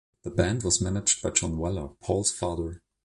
[0.23, 2.81] The band was managed by John Weller, Paul's father.